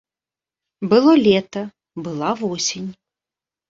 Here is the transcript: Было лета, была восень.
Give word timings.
Было 0.93 1.11
лета, 1.27 1.63
была 1.93 2.33
восень. 2.41 2.91